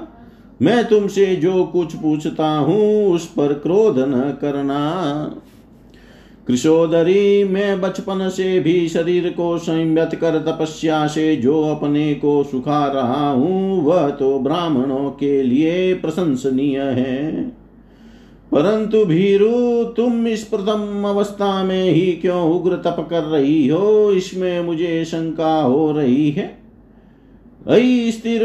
मैं 0.63 0.85
तुमसे 0.85 1.35
जो 1.37 1.65
कुछ 1.65 1.95
पूछता 1.95 2.49
हूँ 2.49 3.13
उस 3.13 3.27
पर 3.27 3.53
क्रोध 3.53 3.99
न 3.99 4.31
करना। 4.41 4.81
कृषोदरी 6.49 7.45
मैं 7.45 7.81
बचपन 7.81 8.29
से 8.29 8.61
भी 8.61 8.89
शरीर 8.89 9.31
को 9.31 9.59
संयत 9.59 10.15
कर 10.15 10.39
तपस्या 10.39 11.07
से 11.07 11.37
जो 11.37 11.63
अपने 11.63 12.15
को 12.15 12.45
सुखा 12.45 12.87
रहा 12.87 13.31
हूँ, 13.31 13.85
वह 13.85 14.11
तो 14.11 14.39
ब्राह्मणों 14.39 15.11
के 15.11 15.43
लिए 15.43 15.95
प्रशंसनीय 15.95 16.81
है। 16.81 17.49
परंतु 18.53 19.05
भीरु, 19.05 19.85
तुम 19.85 20.27
इस 20.27 20.45
प्रथम 20.45 21.05
अवस्था 21.07 21.65
में 21.65 21.91
ही 21.91 22.13
क्यों 22.13 22.55
उग्र 22.55 22.77
तप 22.77 23.07
कर 23.11 23.23
रही 23.23 23.69
हो? 23.69 24.11
इसमें 24.11 24.61
मुझे 24.61 25.05
शंका 25.05 25.63
हो 25.63 25.93
रही 25.93 26.31
है। 26.31 26.59
ऐ 27.69 28.11
स्थिर 28.11 28.43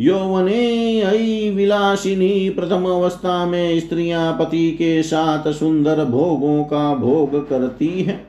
यौवने 0.00 1.02
ऐ 1.02 1.50
विलासिनी 1.50 2.50
प्रथम 2.50 2.84
अवस्था 2.84 3.46
में 3.46 3.80
स्त्रियाँ 3.80 4.32
पति 4.32 4.70
के 4.70 5.02
साथ 5.02 5.52
सुंदर 5.52 6.04
भोगों 6.04 6.64
का 6.64 6.94
भोग 6.94 7.48
करती 7.48 7.88
हैं। 8.02 8.26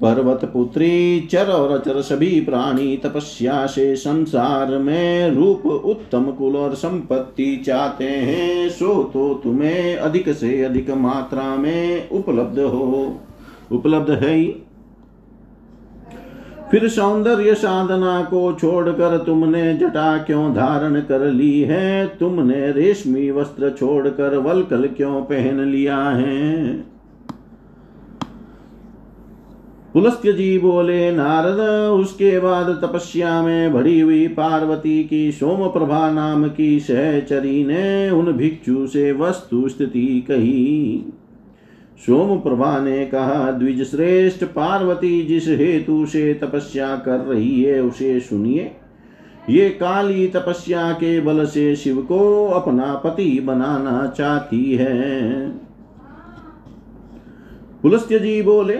पर्वत 0.00 0.44
पुत्री, 0.44 1.20
चर 1.20 1.46
और 1.46 1.70
अचर 1.70 2.00
सभी 2.00 2.40
प्राणी 2.40 2.96
तपस्या 2.96 3.66
से 3.66 3.96
संसार 3.96 4.78
में 4.78 5.30
रूप 5.30 5.66
उत्तम 5.66 6.24
कुल 6.24 6.56
और 6.56 6.74
संपत्ति 6.74 7.56
चाहते 7.56 8.04
हैं, 8.04 8.68
सो 8.70 9.02
तो 9.04 9.34
तुम्हें 9.34 9.96
अधिक 9.96 10.28
से 10.28 10.62
अधिक 10.64 10.90
मात्रा 10.90 11.56
में 11.56 12.08
उपलब्ध 12.08 12.58
हो। 12.58 13.20
उपलब्ध 13.72 14.10
है 14.10 14.34
ही 14.34 14.54
फिर 16.74 16.88
सौंदर्य 16.88 17.54
साधना 17.54 18.22
को 18.22 18.52
छोड़कर 18.52 19.18
तुमने 19.18 19.74
जटा 19.74 20.18
क्यों 20.18 20.54
धारण 20.54 21.00
कर 21.00 21.32
ली 21.32 21.60
है? 21.60 22.06
तुमने 22.06 22.72
रेशमी 22.72 23.30
वस्त्र 23.30 23.70
छोड़कर 23.70 24.36
वलकल 24.36 24.88
क्यों 24.96 25.22
पहन 25.22 25.60
लिया 25.60 25.98
है? 25.98 26.74
पुलस्त्य 29.92 30.32
जी 30.32 30.58
बोले, 30.58 31.12
नारद, 31.12 31.90
उसके 31.90 32.40
बाद 32.40 32.80
तपस्या 32.82 33.42
में 33.42 33.72
भरी 33.72 34.00
हुई 34.00 34.28
पार्वती 34.28 35.04
की 35.04 35.32
सोम 35.32 35.68
प्रभा 35.68 36.10
नाम 36.10 36.48
की 36.48 36.80
सहचरी 36.80 37.64
ने 37.64 38.10
उन 38.10 38.32
भिक्षु 38.32 38.86
से 38.86 39.12
वस्तु 39.12 39.68
स्थिति 39.68 40.24
कही। 40.28 41.04
सोम 41.98 42.38
प्रभा 42.38 42.78
ने 42.78 43.04
कहा 43.06 43.50
द्विज 43.50 43.82
श्रेष्ठ 43.90 44.44
पार्वती 44.44 45.22
जिस 45.22 45.48
हेतु 45.48 46.06
से 46.06 46.32
तपस्या 46.34 46.96
कर 46.96 47.20
रही 47.20 47.62
है, 47.62 47.80
उसे 47.82 48.18
सुनिए। 48.20 48.70
ये 49.50 49.68
काली 49.70 50.26
तपस्या 50.26 50.92
के 50.92 51.20
बल 51.20 51.44
से 51.46 51.74
शिव 51.76 52.02
को 52.02 52.46
अपना 52.48 52.94
पति 52.94 53.40
बनाना 53.40 54.06
चाहती 54.06 54.74
है। 54.74 55.48
पुलस्त्य 57.82 58.18
जी 58.18 58.40
बोले 58.42 58.76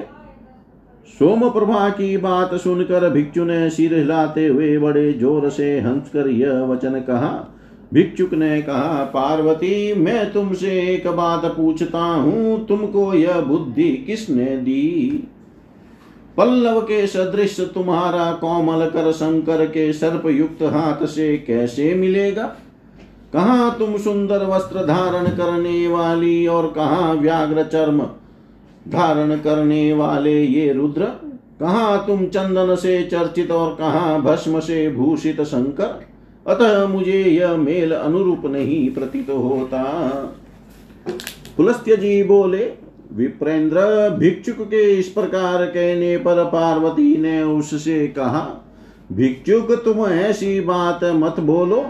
सोम 1.08 1.48
प्रभा 1.50 1.88
की 1.88 2.16
बात 2.16 2.54
सुनकर 2.54 3.08
भिक्षु 3.10 3.44
ने 3.44 3.68
सिर 3.70 3.94
हिलाते 3.94 4.46
हुए 4.46 4.78
बड़े 4.78 5.12
ज़ोर 5.12 5.48
से 5.50 5.80
हंसकर 5.80 6.28
यह 6.28 6.62
वचन 6.62 7.00
कहा 7.00 7.53
भिक्षुक 7.92 8.34
ने 8.34 8.62
कहा, 8.62 9.04
पार्वती, 9.04 9.94
मैं 9.94 10.32
तुमसे 10.32 10.70
एक 10.70 11.08
बात 11.08 11.44
पूछता 11.44 11.98
हूँ। 11.98 12.66
तुमको 12.66 13.14
यह 13.14 13.40
बुद्धि 13.40 14.04
किसने 14.06 14.44
दी? 14.44 15.28
पल्लव 16.36 16.80
के 16.80 17.06
सदृश 17.06 17.60
तुम्हारा 17.60 18.32
कोमल 18.32 18.86
कर 18.86 19.12
शंकर 19.12 19.66
के 19.66 19.92
सर्प 19.92 20.26
युक्त 20.26 20.62
हाथ 20.62 21.06
से 21.06 21.38
कैसे 21.38 21.94
मिलेगा? 21.94 22.42
कहा 23.32 23.70
तुम 23.70 23.96
सुंदर 23.96 24.46
वस्त्र 24.46 24.86
धारण 24.86 25.24
करने 25.26 25.88
वाली 25.88 26.46
और 26.46 26.66
कहा 26.66 27.12
व्याघ्र 27.12 27.62
चर्म 27.62 28.02
धारण 28.88 29.36
करने 29.36 29.92
वाले 29.92 30.44
ये 30.44 30.72
रुद्र? 30.72 31.04
कहा 31.60 31.96
तुम 31.96 32.26
चंदन 32.26 32.74
से 32.74 33.02
चर्चित 33.02 33.50
और 33.50 33.74
कहा 33.74 34.18
भस्म 34.18 34.60
से 34.60 34.90
भूषित 34.90 35.40
शंकर? 35.40 36.13
अतः 36.46 36.86
मुझे 36.86 37.22
यह 37.22 37.56
मेल 37.56 37.92
अनुरूप 37.92 38.46
नहीं 38.46 38.90
प्रतीत 38.94 39.30
होता। 39.30 39.82
पुलस्त्य 41.56 41.96
जी 41.96 42.22
बोले, 42.22 42.72
विप्रेंद्र, 43.12 44.10
भिक्षुक 44.18 44.66
के 44.66 44.82
इस 44.94 45.08
प्रकार 45.08 45.64
कहने 45.66 46.16
पर 46.16 46.44
पार्वती 46.44 47.16
ने 47.16 47.42
उससे 47.42 48.06
कहा, 48.08 48.64
भिक्षुक, 49.12 49.72
तुम 49.84 50.06
ऐसी 50.06 50.60
बात 50.60 51.04
मत 51.04 51.40
बोलो। 51.40 51.84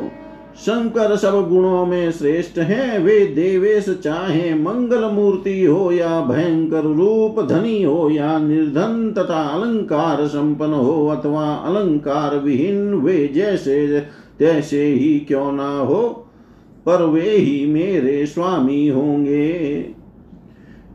शंकर 0.56 1.16
सब 1.16 1.48
गुणों 1.48 1.86
में 1.86 2.12
श्रेष्ठ 2.12 2.58
हैं, 2.58 2.98
वे 2.98 3.18
देवेश 3.26 3.88
चाहे 4.04 4.54
मंगल 4.54 5.04
मूर्ति 5.04 5.64
हो 5.64 5.92
या 5.92 6.20
भयंकर 6.20 6.82
रूप 6.82 7.40
धनी 7.48 7.82
हो 7.82 8.10
या 8.10 8.38
निर्धन 8.38 9.14
तथा 9.18 9.42
अलंकार 9.42 10.26
संपन्न 10.26 10.72
हो 10.72 11.06
अथवा 11.06 11.54
अलंकार 11.54 12.36
विहीन, 12.36 12.94
वे 12.94 13.26
जैसे 13.28 14.06
तैसे 14.38 14.84
ही 14.84 15.20
क्यों 15.20 15.52
ना 15.52 15.78
हो? 15.78 16.26
पर 16.86 17.02
वे 17.02 17.30
ही 17.30 17.66
मेरे 17.66 18.26
स्वामी 18.26 18.88
होंगे। 18.88 19.86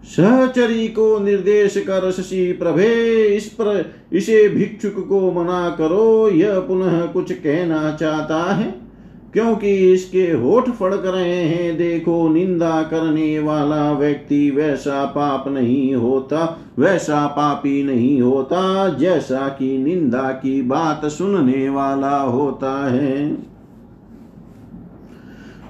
सहचरी 0.03 0.87
को 0.87 1.19
निर्देश 1.19 1.77
कर 1.77 2.11
शशि 2.11 2.53
प्रभे, 2.53 3.25
इस 3.25 3.45
पर, 3.45 3.91
इसे 4.13 4.49
भिक्षुक 4.49 5.07
को 5.07 5.31
मना 5.31 5.75
करो, 5.77 6.29
यह 6.29 6.59
पुनः 6.59 7.05
कुछ 7.05 7.31
कहना 7.31 7.97
चाहता 7.99 8.53
है। 8.53 8.88
क्योंकि 9.33 9.93
इसके 9.93 10.23
होठ 10.31 10.69
फड़क 10.69 11.03
रहे 11.05 11.43
हैं, 11.43 11.77
देखो 11.77 12.29
निंदा 12.29 12.81
करने 12.83 13.39
वाला 13.39 13.91
व्यक्ति 13.91 14.49
वैसा 14.51 15.05
पाप 15.05 15.47
नहीं 15.47 15.95
होता, 15.95 16.59
वैसा 16.79 17.27
पापी 17.27 17.83
नहीं 17.83 18.21
होता, 18.21 18.89
जैसा 18.89 19.47
कि 19.49 19.77
निंदा 19.77 20.31
की 20.31 20.61
बात 20.61 21.05
सुनने 21.05 21.69
वाला 21.69 22.17
होता 22.17 22.73
है। 22.91 23.35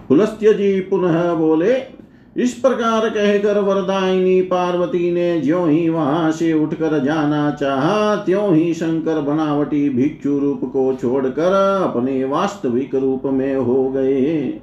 पुलस्त्य 0.07 0.53
जी 0.53 0.79
पुनः 0.79 1.33
बोले 1.33 1.98
इस 2.39 2.53
प्रकार 2.53 3.09
कहकर 3.09 3.59
वरदायिनी 3.59 4.41
पार्वती 4.41 5.11
ने 5.11 5.41
ज्यो 5.41 5.65
ही 5.65 5.89
वहाँ 5.89 6.31
से 6.31 6.53
उठकर 6.53 7.03
जाना 7.03 7.51
चाहा, 7.51 8.15
त्यों 8.15 8.55
ही 8.55 8.73
शंकर 8.73 9.21
बनावटी 9.21 9.89
भिक्षु 9.89 10.39
रूप 10.39 10.61
को 10.73 10.93
छोड़कर 10.93 11.53
अपने 11.83 12.23
वास्तविक 12.23 12.95
रूप 12.95 13.21
में 13.25 13.55
हो 13.55 13.89
गए। 13.89 14.59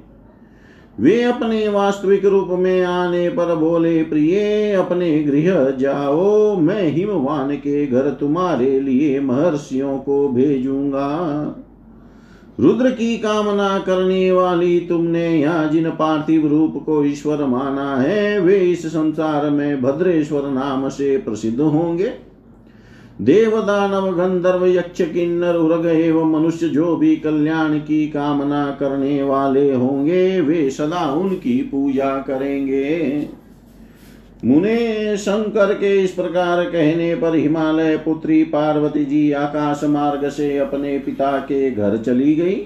वे 0.99 1.23
अपने 1.23 1.67
वास्तविक 1.67 2.25
रूप 2.25 2.47
में 2.51 2.83
आने 2.83 3.29
पर 3.29 3.55
बोले, 3.55 4.03
प्रिय, 4.03 4.73
अपने 4.73 5.23
गृह 5.23 5.71
जाओ, 5.71 6.55
मैं 6.55 6.83
हिमवान 6.83 7.55
के 7.55 7.87
घर 7.87 8.09
तुम्हारे 8.09 8.79
लिए 8.79 9.19
महर्षियों 9.19 9.97
को 9.97 10.29
भेजूँगा। 10.29 11.07
रुद्र 12.59 12.89
की 12.89 13.17
कामना 13.17 13.79
करने 13.79 14.31
वाली 14.31 14.79
तुमने 14.79 15.27
यहाँ 15.39 15.67
जिन 15.69 15.89
पार्थिव 15.89 16.47
रूप 16.47 16.83
को 16.85 17.03
ईश्वर 17.05 17.45
माना 17.45 17.95
है। 17.97 18.39
वे 18.39 18.55
इस 18.55 18.85
संसार 18.85 19.49
में 19.49 19.81
भद्रेश्वर 19.81 20.49
नाम 20.49 20.89
से 20.89 21.17
प्रसिद्ध 21.17 21.59
होंगे। 21.59 22.13
देव 23.21 23.61
दानव 23.61 24.11
गंधर्व, 24.11 24.65
यक्ष, 24.65 25.01
किन्नर, 25.01 25.55
उर्ग 25.55 25.85
एवं 25.85 26.31
मनुष्य 26.31 26.67
जो 26.69 26.95
भी 26.95 27.15
कल्याण 27.15 27.77
की 27.79 28.07
कामना 28.07 28.65
करने 28.79 29.23
वाले 29.23 29.73
होंगे, 29.73 30.41
वे 30.41 30.69
सदा 30.69 31.11
उनकी 31.11 31.57
पूजा 31.61 32.17
करेंगे। 32.17 33.29
मुने 34.45 35.17
शंकर 35.17 35.73
के 35.73 36.03
इस 36.03 36.11
प्रकार 36.11 36.63
कहने 36.63 37.15
पर 37.15 37.35
हिमालय 37.35 37.97
पुत्री 37.97 38.43
पार्वती 38.43 39.05
जी 39.05 39.31
आकाश 39.31 39.83
मार्ग 39.83 40.29
से 40.29 40.57
अपने 40.57 40.99
पिता 40.99 41.37
के 41.37 41.71
घर 41.71 41.97
चली 41.97 42.35
गई। 42.35 42.61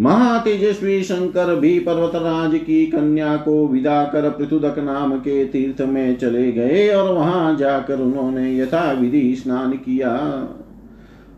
महातेजस्वी 0.00 1.02
शंकर 1.02 1.54
भी 1.54 1.78
पर्वतराज 1.78 2.58
की 2.58 2.86
कन्या 2.86 3.36
को 3.36 3.66
विदा 3.66 4.04
कर 4.04 4.30
पृथुदक 4.30 4.78
नाम 4.78 5.16
के 5.18 5.44
तीर्थ 5.44 5.80
में 5.80 6.16
चले 6.16 6.52
गए 6.52 6.88
और 6.88 7.12
वहाँ 7.12 7.56
जाकर 7.56 8.00
उन्होंने 8.00 8.58
यथा 8.58 8.92
विधि 8.92 9.34
स्नान 9.36 9.72
किया। 9.72 10.12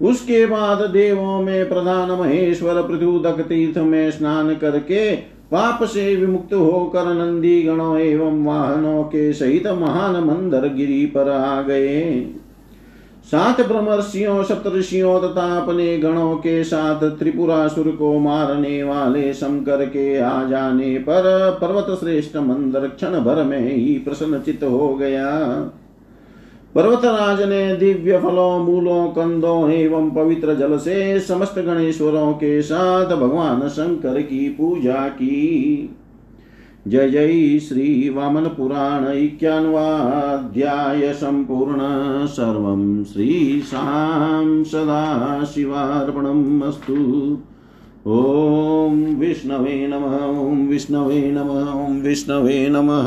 उसके 0.02 0.46
बाद 0.46 0.90
देवों 0.90 1.42
में 1.42 1.68
प्रधान 1.68 2.10
महेश्वर 2.10 2.82
पृथुदक 2.82 3.40
तीर्थ 3.40 3.78
में 3.78 4.10
स्नान 4.10 4.54
करके 4.54 5.33
पाप 5.54 5.82
से 5.84 6.16
विमुक्त 6.16 6.54
होकर 6.54 7.14
नंदी 7.14 7.62
गणों 7.62 7.98
एवं 7.98 8.44
वाहनों 8.44 9.02
के 9.02 9.32
सहित 9.32 9.66
महान 9.66 10.16
मंदर 10.24 10.66
गिरी 10.68 11.06
पर 11.06 11.28
आ 11.28 11.62
गए। 11.62 12.20
सात 13.24 13.60
ब्रह्मर्षियों 13.60 14.42
सप्तषियों 14.42 15.18
तथा 15.20 15.44
अपने 15.56 15.96
गणों 15.98 16.36
के 16.36 16.64
साथ 16.64 17.04
त्रिपुरासुर 17.18 17.90
को 17.90 18.18
मारने 18.18 18.82
वाले 18.82 19.32
शंकर 19.34 19.84
के 19.86 20.18
आ 20.18 20.44
जाने 20.44 20.98
पर 20.98 21.58
पर्वत 21.60 21.98
श्रेष्ठ 22.00 22.36
मंदर 22.36 22.88
क्षण 22.88 23.20
भर 23.20 23.42
में 23.44 23.60
ही 23.60 23.94
प्रसन्नचित 23.98 24.64
हो 24.64 24.94
गया। 24.94 25.30
पर्वतराज 26.74 27.42
ने 27.42 27.76
दिव्य 27.76 28.18
फलों 28.18 28.64
मूलों 28.64 29.08
कंदों 29.08 29.70
एवं 29.70 30.10
पवित्र 30.10 30.54
जल 30.54 30.78
से 30.78 31.20
समस्त 31.20 31.58
गणेश्वरों 31.58 32.32
के 32.32 32.62
साथ 32.62 33.16
भगवान 33.16 33.68
शंकर 33.68 34.22
की 34.22 34.48
पूजा 34.48 34.92
की। 34.92 35.90
जय 36.88 37.10
जय 37.10 37.58
श्री 37.58 38.08
वामन 38.08 38.40
पुराण 38.40 39.12
इक्यान्वाध्याय 39.12 41.12
सम्पूर्ण 41.12 41.78
सर्वं 42.26 43.04
श्रीशां 43.04 44.64
सदाशिवार्पणम् 44.64 46.62
अस्तु। 46.62 47.38
ॐ 48.06 49.14
विष्णवे 49.14 49.86
नमः, 49.86 50.40
ॐ 50.40 50.68
विष्णवे 50.68 51.30
नमः, 51.30 51.86
ॐ 51.86 52.00
विष्णवे 52.00 52.68
नमः। 52.68 53.04